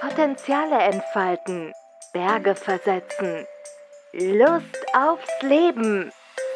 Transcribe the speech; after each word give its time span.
Potenziale 0.00 0.78
entfalten, 0.78 1.72
Berge 2.14 2.54
versetzen, 2.54 3.44
Lust 4.14 4.78
aufs 4.94 5.42
Leben, 5.42 6.10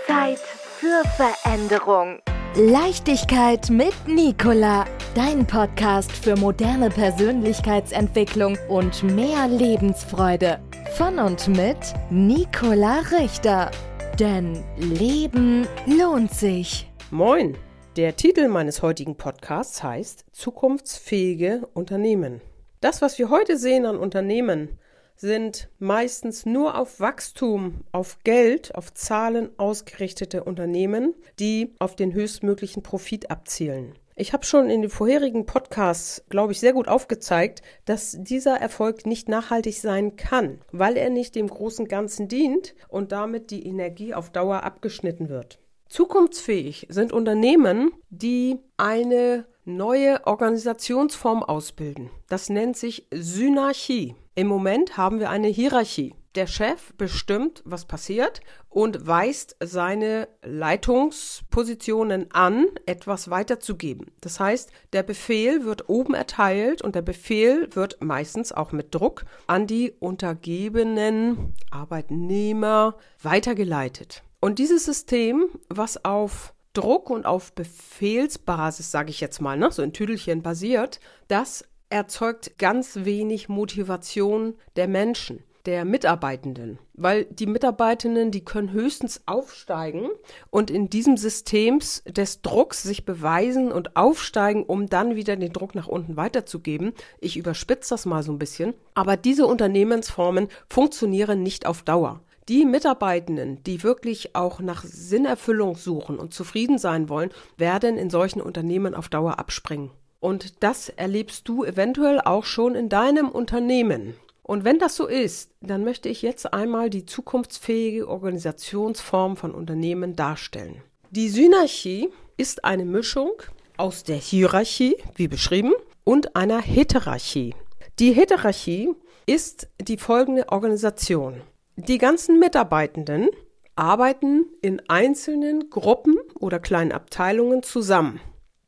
Zeit 0.06 0.38
für 0.38 1.02
Veränderung. 1.10 2.20
Leichtigkeit 2.56 3.68
mit 3.68 3.92
Nicola, 4.06 4.86
dein 5.14 5.46
Podcast 5.46 6.10
für 6.10 6.36
moderne 6.36 6.88
Persönlichkeitsentwicklung 6.88 8.56
und 8.68 9.02
mehr 9.02 9.46
Lebensfreude. 9.46 10.60
Von 10.96 11.18
und 11.18 11.46
mit 11.48 11.76
Nicola 12.08 13.02
Richter. 13.12 13.70
Denn 14.18 14.64
Leben 14.78 15.68
lohnt 15.84 16.32
sich. 16.32 16.90
Moin! 17.10 17.58
Der 17.96 18.16
Titel 18.16 18.48
meines 18.48 18.80
heutigen 18.80 19.16
Podcasts 19.16 19.82
heißt 19.82 20.24
Zukunftsfähige 20.32 21.68
Unternehmen. 21.74 22.40
Das, 22.84 23.00
was 23.00 23.18
wir 23.18 23.30
heute 23.30 23.56
sehen 23.56 23.86
an 23.86 23.96
Unternehmen, 23.96 24.78
sind 25.16 25.70
meistens 25.78 26.44
nur 26.44 26.76
auf 26.76 27.00
Wachstum, 27.00 27.80
auf 27.92 28.18
Geld, 28.24 28.74
auf 28.74 28.92
Zahlen 28.92 29.48
ausgerichtete 29.58 30.44
Unternehmen, 30.44 31.14
die 31.38 31.72
auf 31.78 31.96
den 31.96 32.12
höchstmöglichen 32.12 32.82
Profit 32.82 33.30
abzielen. 33.30 33.94
Ich 34.16 34.34
habe 34.34 34.44
schon 34.44 34.68
in 34.68 34.82
den 34.82 34.90
vorherigen 34.90 35.46
Podcasts, 35.46 36.26
glaube 36.28 36.52
ich, 36.52 36.60
sehr 36.60 36.74
gut 36.74 36.86
aufgezeigt, 36.86 37.62
dass 37.86 38.18
dieser 38.20 38.60
Erfolg 38.60 39.06
nicht 39.06 39.30
nachhaltig 39.30 39.80
sein 39.80 40.16
kann, 40.16 40.60
weil 40.70 40.98
er 40.98 41.08
nicht 41.08 41.36
dem 41.36 41.46
großen 41.46 41.88
Ganzen 41.88 42.28
dient 42.28 42.74
und 42.88 43.12
damit 43.12 43.50
die 43.50 43.66
Energie 43.66 44.12
auf 44.12 44.28
Dauer 44.28 44.62
abgeschnitten 44.62 45.30
wird. 45.30 45.58
Zukunftsfähig 45.94 46.88
sind 46.90 47.12
Unternehmen, 47.12 47.92
die 48.10 48.58
eine 48.76 49.46
neue 49.64 50.26
Organisationsform 50.26 51.44
ausbilden. 51.44 52.10
Das 52.28 52.48
nennt 52.48 52.76
sich 52.76 53.06
Synarchie. 53.12 54.16
Im 54.34 54.48
Moment 54.48 54.96
haben 54.96 55.20
wir 55.20 55.30
eine 55.30 55.46
Hierarchie. 55.46 56.16
Der 56.34 56.48
Chef 56.48 56.92
bestimmt, 56.94 57.62
was 57.64 57.84
passiert 57.84 58.40
und 58.68 59.06
weist 59.06 59.54
seine 59.62 60.26
Leitungspositionen 60.42 62.28
an, 62.32 62.66
etwas 62.86 63.30
weiterzugeben. 63.30 64.10
Das 64.20 64.40
heißt, 64.40 64.72
der 64.94 65.04
Befehl 65.04 65.64
wird 65.64 65.88
oben 65.88 66.14
erteilt 66.14 66.82
und 66.82 66.96
der 66.96 67.02
Befehl 67.02 67.68
wird 67.70 68.02
meistens 68.02 68.50
auch 68.50 68.72
mit 68.72 68.92
Druck 68.92 69.26
an 69.46 69.68
die 69.68 69.92
untergebenen 70.00 71.54
Arbeitnehmer 71.70 72.96
weitergeleitet. 73.22 74.24
Und 74.44 74.58
dieses 74.58 74.84
System, 74.84 75.46
was 75.70 76.04
auf 76.04 76.52
Druck 76.74 77.08
und 77.08 77.24
auf 77.24 77.54
Befehlsbasis, 77.54 78.90
sage 78.90 79.08
ich 79.08 79.22
jetzt 79.22 79.40
mal, 79.40 79.56
ne, 79.56 79.72
so 79.72 79.80
in 79.80 79.94
Tüdelchen 79.94 80.42
basiert, 80.42 81.00
das 81.28 81.64
erzeugt 81.88 82.58
ganz 82.58 83.06
wenig 83.06 83.48
Motivation 83.48 84.52
der 84.76 84.86
Menschen, 84.86 85.42
der 85.64 85.86
Mitarbeitenden. 85.86 86.78
Weil 86.92 87.24
die 87.24 87.46
Mitarbeitenden, 87.46 88.32
die 88.32 88.44
können 88.44 88.70
höchstens 88.70 89.22
aufsteigen 89.24 90.10
und 90.50 90.70
in 90.70 90.90
diesem 90.90 91.16
System 91.16 91.78
des 92.06 92.42
Drucks 92.42 92.82
sich 92.82 93.06
beweisen 93.06 93.72
und 93.72 93.96
aufsteigen, 93.96 94.64
um 94.64 94.90
dann 94.90 95.16
wieder 95.16 95.36
den 95.36 95.54
Druck 95.54 95.74
nach 95.74 95.88
unten 95.88 96.18
weiterzugeben. 96.18 96.92
Ich 97.18 97.38
überspitze 97.38 97.94
das 97.94 98.04
mal 98.04 98.22
so 98.22 98.32
ein 98.32 98.38
bisschen. 98.38 98.74
Aber 98.92 99.16
diese 99.16 99.46
Unternehmensformen 99.46 100.48
funktionieren 100.68 101.42
nicht 101.42 101.64
auf 101.64 101.82
Dauer. 101.82 102.20
Die 102.48 102.66
Mitarbeitenden, 102.66 103.62
die 103.64 103.82
wirklich 103.82 104.36
auch 104.36 104.60
nach 104.60 104.84
Sinnerfüllung 104.84 105.76
suchen 105.76 106.18
und 106.18 106.34
zufrieden 106.34 106.76
sein 106.76 107.08
wollen, 107.08 107.30
werden 107.56 107.96
in 107.96 108.10
solchen 108.10 108.42
Unternehmen 108.42 108.94
auf 108.94 109.08
Dauer 109.08 109.38
abspringen. 109.38 109.90
Und 110.20 110.62
das 110.62 110.90
erlebst 110.90 111.48
du 111.48 111.64
eventuell 111.64 112.20
auch 112.20 112.44
schon 112.44 112.74
in 112.74 112.88
deinem 112.88 113.28
Unternehmen. 113.28 114.14
Und 114.42 114.64
wenn 114.64 114.78
das 114.78 114.94
so 114.94 115.06
ist, 115.06 115.52
dann 115.62 115.84
möchte 115.84 116.10
ich 116.10 116.20
jetzt 116.20 116.52
einmal 116.52 116.90
die 116.90 117.06
zukunftsfähige 117.06 118.08
Organisationsform 118.08 119.38
von 119.38 119.52
Unternehmen 119.52 120.16
darstellen. 120.16 120.82
Die 121.10 121.30
Synarchie 121.30 122.10
ist 122.36 122.64
eine 122.64 122.84
Mischung 122.84 123.32
aus 123.78 124.04
der 124.04 124.16
Hierarchie, 124.16 124.96
wie 125.14 125.28
beschrieben, 125.28 125.72
und 126.04 126.36
einer 126.36 126.60
Heterarchie. 126.60 127.54
Die 127.98 128.12
Heterarchie 128.12 128.90
ist 129.26 129.68
die 129.80 129.96
folgende 129.96 130.50
Organisation. 130.50 131.40
Die 131.76 131.98
ganzen 131.98 132.38
Mitarbeitenden 132.38 133.30
arbeiten 133.74 134.46
in 134.62 134.80
einzelnen 134.88 135.70
Gruppen 135.70 136.16
oder 136.38 136.60
kleinen 136.60 136.92
Abteilungen 136.92 137.64
zusammen. 137.64 138.20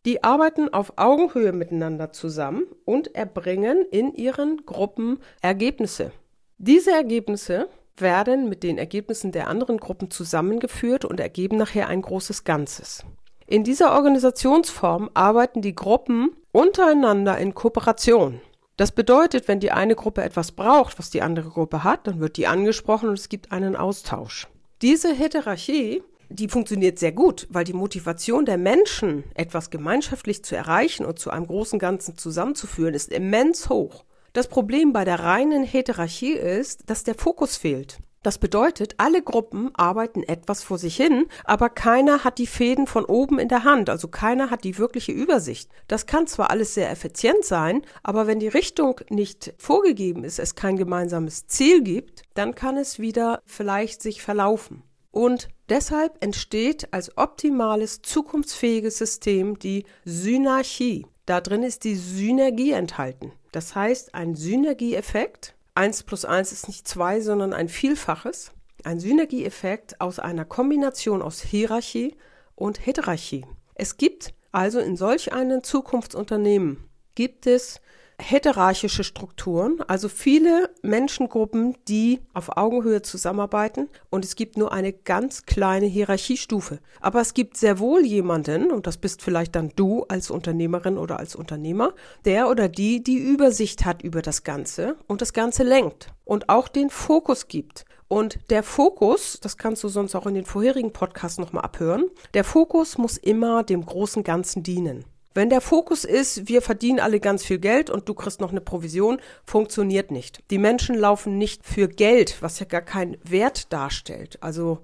Die 0.05 0.25
arbeiten 0.25 0.73
auf 0.73 0.95
Augenhöhe 0.97 1.53
miteinander 1.53 2.13
zusammen 2.13 2.65
und 2.85 3.15
erbringen 3.15 3.87
in 3.93 4.13
ihren 4.13 4.67
Gruppen 4.67 5.21
Ergebnisse. 5.41 6.11
Diese 6.59 6.91
Ergebnisse 6.91 7.69
werden 7.97 8.49
mit 8.49 8.65
den 8.65 8.77
Ergebnissen 8.77 9.31
der 9.31 9.47
anderen 9.47 9.79
Gruppen 9.79 10.11
zusammengeführt 10.11 11.05
und 11.05 11.21
ergeben 11.21 11.59
nachher 11.59 11.87
ein 11.87 12.03
großes 12.03 12.43
Ganzes. 12.43 13.05
In 13.47 13.63
dieser 13.63 13.95
Organisationsform 13.95 15.11
arbeiten 15.15 15.63
die 15.63 15.77
Gruppen 15.77 16.31
untereinander 16.51 17.39
in 17.39 17.55
Kooperation. 17.55 18.41
Das 18.77 18.93
bedeutet, 18.93 19.49
wenn 19.49 19.61
die 19.61 19.73
eine 19.73 19.95
Gruppe 19.95 20.23
etwas 20.23 20.53
braucht, 20.53 20.99
was 20.99 21.11
die 21.11 21.23
andere 21.23 21.49
Gruppe 21.49 21.83
hat, 21.83 22.07
dann 22.07 22.21
wird 22.21 22.37
die 22.37 22.47
angesprochen 22.47 23.09
und 23.09 23.19
es 23.19 23.29
gibt 23.29 23.53
einen 23.53 23.77
Austausch. 23.77 24.49
Diese 24.83 25.15
Heterarchie 25.15 26.03
die 26.29 26.49
funktioniert 26.49 26.99
sehr 26.99 27.13
gut, 27.13 27.47
weil 27.51 27.65
die 27.65 27.73
Motivation 27.73 28.47
der 28.47 28.59
Menschen, 28.59 29.25
etwas 29.35 29.71
gemeinschaftlich 29.71 30.45
zu 30.45 30.57
erreichen 30.57 31.07
und 31.07 31.19
zu 31.19 31.31
einem 31.31 31.47
großen 31.47 31.79
Ganzen 31.79 32.17
zusammenzuführen, 32.19 32.95
ist 32.95 33.13
immens 33.13 33.69
hoch. 33.69 34.05
Das 34.33 34.49
Problem 34.49 34.93
bei 34.93 35.05
der 35.05 35.21
reinen 35.21 35.63
Heterarchie 35.63 36.33
ist, 36.33 36.91
dass 36.91 37.05
der 37.05 37.15
Fokus 37.15 37.57
fehlt. 37.57 37.99
Das 38.27 38.39
bedeutet, 38.39 38.97
alle 38.97 39.23
Gruppen 39.23 39.71
arbeiten 39.77 40.25
etwas 40.25 40.65
vor 40.65 40.79
sich 40.79 40.97
hin, 40.97 41.27
aber 41.45 41.69
keiner 41.71 42.25
hat 42.25 42.39
die 42.39 42.49
Fäden 42.49 42.89
von 42.89 43.05
oben 43.05 43.39
in 43.39 43.47
der 43.47 43.63
Hand, 43.63 43.89
also 43.89 44.09
keiner 44.09 44.51
hat 44.51 44.65
die 44.65 44.79
wirkliche 44.79 45.13
Übersicht. 45.13 45.71
Das 45.87 46.07
kann 46.07 46.27
zwar 46.27 46.51
alles 46.51 46.75
sehr 46.75 46.91
effizient 46.91 47.45
sein, 47.45 47.83
aber 48.03 48.27
wenn 48.27 48.41
die 48.41 48.49
Richtung 48.49 49.01
nicht 49.11 49.55
vorgegeben 49.59 50.25
ist, 50.25 50.41
es 50.41 50.57
kein 50.57 50.77
gemeinsames 50.77 51.47
Ziel 51.47 51.85
gibt, 51.85 52.23
dann 52.35 52.57
kann 52.57 52.77
es 52.77 52.99
wieder 52.99 53.43
vielleicht 53.45 54.03
sich 54.03 54.23
verlaufen. 54.23 54.83
Und 55.13 55.47
deshalb 55.69 56.21
entsteht 56.21 56.93
als 56.93 57.17
optimales 57.17 58.03
zukunftsfähiges 58.03 58.99
System 58.99 59.57
die 59.57 59.85
Synarchie. 60.05 61.07
Da 61.27 61.41
drin 61.41 61.63
ist 61.63 61.85
die 61.85 61.95
Synergie 61.95 62.73
enthalten. 62.73 63.31
Das 63.53 63.77
heißt, 63.77 64.17
ein 64.17 64.35
Synergieeffekt, 64.35 65.56
1 65.77 66.05
plus 66.05 66.25
1 66.25 66.53
ist 66.53 66.69
nicht 66.69 66.89
2, 66.89 67.21
sondern 67.21 67.53
ein 67.53 67.69
Vielfaches, 67.69 68.53
ein 68.85 68.99
Synergieeffekt 68.99 70.01
aus 70.01 70.19
einer 70.19 70.47
Kombination 70.47 71.21
aus 71.21 71.43
Hierarchie 71.43 72.17
und 72.55 72.87
Heterarchie. 72.87 73.45
Es 73.75 73.99
gibt 73.99 74.33
also 74.53 74.81
in 74.81 74.97
solch 74.97 75.35
einem 75.35 75.63
Zukunftsunternehmen 75.63 76.89
gibt 77.15 77.47
es 77.47 77.81
heterarchische 78.19 79.05
Strukturen, 79.05 79.81
also 79.87 80.09
viele 80.09 80.71
Menschengruppen, 80.83 81.77
die 81.89 82.21
auf 82.33 82.57
Augenhöhe 82.57 83.03
zusammenarbeiten 83.03 83.89
und 84.11 84.25
es 84.25 84.37
gibt 84.37 84.57
nur 84.57 84.73
eine 84.73 84.93
ganz 84.93 85.45
kleine 85.45 85.87
Hierarchiestufe. 85.87 86.79
Aber 87.01 87.21
es 87.21 87.35
gibt 87.35 87.57
sehr 87.57 87.79
wohl 87.79 88.05
jemanden, 88.05 88.71
und 88.71 88.87
das 88.87 88.97
bist 88.97 89.23
vielleicht 89.23 89.55
dann 89.55 89.73
du 89.77 90.05
als 90.09 90.31
Unternehmerin 90.31 90.99
oder 90.99 91.19
als 91.19 91.37
Unternehmer, 91.37 91.95
der 92.25 92.49
oder 92.49 92.69
die 92.69 93.03
die 93.03 93.19
Übersicht 93.19 93.85
hat 93.85 94.03
über 94.03 94.23
das 94.23 94.45
Ganze 94.45 94.97
und 95.07 95.21
das 95.21 95.33
Ganze 95.33 95.63
lenkt 95.63 96.09
und 96.25 96.49
auch 96.49 96.69
den 96.69 96.91
Fokus 96.91 97.49
gibt. 97.49 97.85
Und 98.09 98.39
der 98.51 98.63
Fokus, 98.63 99.41
das 99.41 99.57
kannst 99.57 99.83
du 99.83 99.89
sonst 99.89 100.15
auch 100.15 100.27
in 100.27 100.35
den 100.35 100.45
vorherigen 100.45 100.93
Podcasts 100.93 101.39
nochmal 101.39 101.65
abhören, 101.65 102.05
der 102.35 102.45
Fokus 102.45 102.99
muss 102.99 103.17
immer 103.17 103.65
dem 103.65 103.85
großen 103.85 104.23
Ganzen 104.23 104.63
dienen. 104.63 105.05
Wenn 105.37 105.51
der 105.51 105.61
Fokus 105.61 106.05
ist, 106.05 106.49
wir 106.49 106.63
verdienen 106.63 106.99
alle 106.99 107.21
ganz 107.21 107.45
viel 107.45 107.59
Geld 107.59 107.91
und 107.91 108.09
du 108.09 108.15
kriegst 108.15 108.41
noch 108.41 108.53
eine 108.53 108.63
Provision, 108.63 109.21
funktioniert 109.45 110.11
nicht. 110.11 110.41
Die 110.51 110.57
Menschen 110.57 110.97
laufen 110.97 111.37
nicht 111.37 111.67
für 111.67 111.89
Geld, 111.89 112.39
was 112.41 112.59
ja 112.59 112.65
gar 112.65 112.81
keinen 112.81 113.19
Wert 113.23 113.71
darstellt, 113.71 114.39
also 114.43 114.79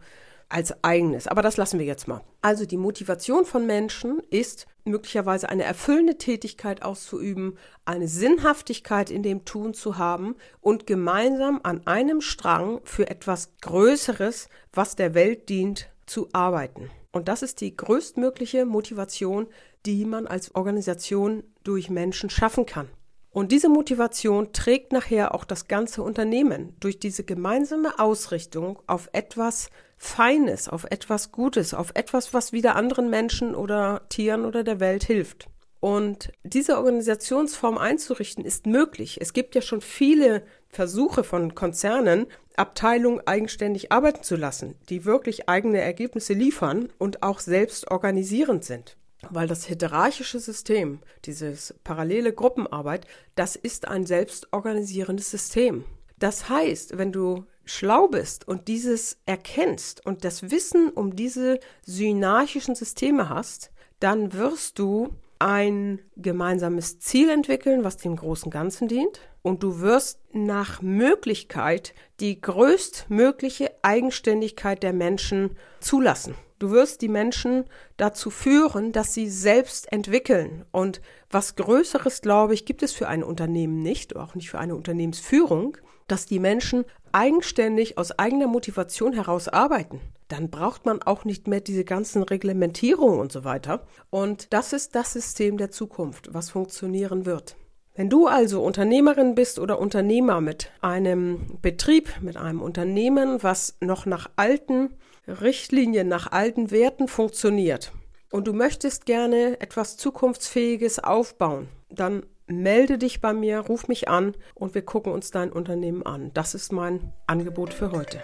als 0.51 0.85
eigenes. 0.85 1.27
Aber 1.27 1.41
das 1.41 1.57
lassen 1.57 1.79
wir 1.79 1.87
jetzt 1.87 2.07
mal. 2.07 2.21
Also 2.43 2.67
die 2.67 2.77
Motivation 2.77 3.47
von 3.47 3.65
Menschen 3.65 4.21
ist 4.29 4.67
möglicherweise 4.85 5.49
eine 5.49 5.65
erfüllende 5.65 6.19
Tätigkeit 6.19 6.83
auszuüben, 6.83 7.57
eine 7.87 8.07
Sinnhaftigkeit 8.07 9.11
in 9.11 9.23
dem 9.23 9.47
Tun 9.47 9.73
zu 9.73 9.97
haben 9.97 10.37
und 10.61 10.87
gemeinsam 10.87 11.61
an 11.63 11.87
einem 11.87 12.21
Strang 12.21 12.83
für 12.85 13.09
etwas 13.09 13.55
Größeres, 13.63 14.51
was 14.75 14.97
der 14.97 15.15
Welt 15.15 15.49
dient, 15.49 15.89
zu 16.05 16.29
arbeiten. 16.35 16.91
Und 17.11 17.29
das 17.29 17.43
ist 17.43 17.61
die 17.61 17.77
größtmögliche 17.77 18.65
Motivation, 18.65 19.47
die 19.87 20.05
man 20.05 20.27
als 20.27 20.55
Organisation 20.55 21.43
durch 21.65 21.91
Menschen 21.91 22.31
schaffen 22.31 22.67
kann. 22.67 22.89
Und 23.31 23.51
diese 23.51 23.71
Motivation 23.71 24.53
trägt 24.53 24.93
nachher 24.93 25.35
auch 25.35 25.45
das 25.45 25.67
ganze 25.67 26.03
Unternehmen 26.03 26.77
durch 26.81 26.99
diese 26.99 27.25
gemeinsame 27.25 27.99
Ausrichtung 27.99 28.79
auf 28.87 29.09
etwas 29.13 29.71
Feines, 29.97 30.69
auf 30.69 30.85
etwas 30.91 31.33
Gutes, 31.33 31.73
auf 31.73 31.93
etwas, 31.95 32.35
was 32.35 32.53
wieder 32.53 32.77
anderen 32.77 33.09
Menschen 33.09 33.55
oder 33.55 34.03
Tieren 34.11 34.45
oder 34.45 34.65
der 34.65 34.81
Welt 34.81 35.05
hilft. 35.05 35.49
Und 35.81 36.31
diese 36.45 36.77
Organisationsform 36.77 37.79
einzurichten 37.79 38.45
ist 38.45 38.67
möglich. 38.67 39.19
Es 39.21 39.33
gibt 39.33 39.55
ja 39.55 39.63
schon 39.63 39.81
viele 39.81 40.45
Versuche 40.69 41.25
von 41.25 41.55
Konzernen, 41.55 42.27
Abteilungen 42.55 43.21
eigenständig 43.27 43.91
arbeiten 43.91 44.23
zu 44.23 44.37
lassen, 44.37 44.77
die 44.91 45.05
wirklich 45.05 45.49
eigene 45.49 45.81
Ergebnisse 45.81 46.35
liefern 46.35 46.89
und 46.99 47.23
auch 47.23 47.41
selbst 47.41 47.91
organisierend 47.91 48.65
sind. 48.65 48.97
Weil 49.31 49.49
das 49.49 49.65
hierarchische 49.65 50.41
System, 50.41 51.01
dieses 51.25 51.75
parallele 51.85 52.33
Gruppenarbeit, 52.33 53.07
das 53.35 53.57
ist 53.57 53.89
ein 53.89 54.05
selbstorganisierendes 54.05 55.31
System. 55.31 55.85
Das 56.19 56.49
heißt, 56.49 56.99
wenn 56.99 57.13
du 57.13 57.47
schlau 57.65 58.09
bist 58.09 58.47
und 58.47 58.69
dieses 58.69 59.19
erkennst 59.27 60.05
und 60.05 60.25
das 60.25 60.51
Wissen 60.51 60.91
um 60.91 61.17
diese 61.17 61.61
synarchischen 61.85 62.75
Systeme 62.75 63.29
hast, 63.29 63.71
dann 64.01 64.33
wirst 64.33 64.79
du 64.79 65.11
ein 65.39 66.01
gemeinsames 66.17 67.01
Ziel 67.01 67.29
entwickeln, 67.29 67.83
was 67.83 67.97
dem 67.97 68.15
großen 68.15 68.51
Ganzen 68.51 68.87
dient. 68.87 69.21
Und 69.43 69.65
du 69.65 69.81
wirst 69.81 70.21
nach 70.33 70.81
Möglichkeit 70.83 71.95
die 72.21 72.41
größtmögliche 72.41 73.73
Eigenständigkeit 73.83 74.85
der 74.85 74.93
Menschen 74.93 75.57
zulassen. 75.81 76.37
Du 76.63 76.71
wirst 76.71 77.03
die 77.03 77.09
Menschen 77.09 77.65
dazu 77.97 78.31
führen, 78.31 78.93
dass 78.93 79.13
sie 79.13 79.29
selbst 79.29 79.93
entwickeln. 79.93 80.65
Und 80.71 81.01
was 81.29 81.57
Größeres, 81.57 82.23
glaube 82.23 82.55
ich, 82.55 82.67
gibt 82.67 82.85
es 82.85 82.93
für 82.93 83.09
ein 83.09 83.25
Unternehmen 83.25 83.83
nicht, 83.83 84.15
auch 84.15 84.37
nicht 84.37 84.49
für 84.49 84.61
eine 84.61 84.77
Unternehmensführung, 84.77 85.77
dass 86.07 86.27
die 86.27 86.39
Menschen 86.39 86.85
eigenständig 87.11 87.99
aus 87.99 88.17
eigener 88.17 88.47
Motivation 88.47 89.13
heraus 89.13 89.49
arbeiten 89.49 90.01
dann 90.29 90.49
braucht 90.49 90.87
man 90.87 91.03
auch 91.03 91.27
nicht 91.27 91.47
mehr 91.47 91.61
diese 91.61 91.85
ganzen 91.85 92.23
Reglementierungen 92.23 93.21
und 93.21 93.31
so 93.31 93.45
weiter. 93.45 93.83
Und 94.09 94.51
das 94.55 94.73
ist 94.73 94.95
das 94.95 95.13
System 95.13 95.59
der 95.59 95.71
Zukunft, 95.71 96.33
was 96.33 96.49
funktionieren 96.49 97.27
wird. 97.27 97.55
Wenn 97.95 98.09
du 98.09 98.29
also 98.29 98.63
Unternehmerin 98.63 99.35
bist 99.35 99.59
oder 99.59 99.79
Unternehmer 99.79 100.41
mit 100.41 100.71
einem 100.81 101.59
Betrieb, 101.61 102.09
mit 102.23 102.39
einem 102.39 102.63
Unternehmen, 102.63 103.43
was 103.43 103.77
noch 103.81 104.07
nach 104.07 104.31
alten 104.37 104.95
Richtlinien, 105.27 106.09
nach 106.09 106.33
alten 106.33 106.71
Werten 106.71 107.07
funktioniert 107.07 107.93
und 108.31 108.49
du 108.49 108.53
möchtest 108.53 109.07
gerne 109.07 109.61
etwas 109.61 109.97
Zukunftsfähiges 109.97 110.99
aufbauen, 110.99 111.69
dann 111.91 112.27
melde 112.47 112.99
dich 112.99 113.21
bei 113.21 113.33
mir, 113.33 113.61
ruf 113.61 113.89
mich 113.89 114.09
an 114.09 114.35
und 114.55 114.75
wir 114.75 114.85
gucken 114.85 115.13
uns 115.13 115.31
dein 115.31 115.53
Unternehmen 115.53 116.05
an. 116.05 116.33
Das 116.35 116.55
ist 116.55 116.73
mein 116.73 117.13
Angebot 117.27 117.73
für 117.73 117.93
heute. 117.93 118.23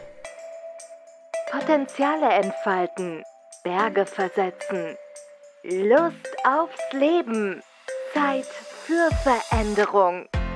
Potenziale 1.50 2.28
entfalten, 2.30 3.22
Berge 3.62 4.04
versetzen, 4.04 4.96
Lust 5.62 6.36
aufs 6.44 6.92
Leben, 6.92 7.62
Zeit 8.12 8.44
für 8.44 9.08
Veränderung. 9.22 10.26